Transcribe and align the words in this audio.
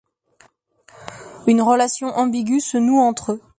Une 1.45 1.61
relation 1.61 2.07
ambiguë 2.17 2.59
se 2.59 2.79
noue 2.79 2.97
entre 3.01 3.33
eux. 3.33 3.41